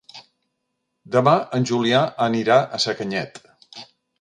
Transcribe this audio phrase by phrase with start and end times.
[1.17, 3.43] Demà en Julià anirà a Sacanyet.